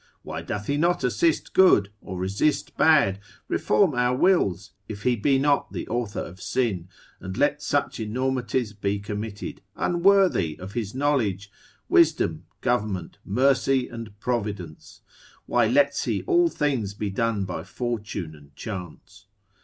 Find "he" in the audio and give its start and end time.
0.65-0.77, 5.03-5.15, 16.05-16.23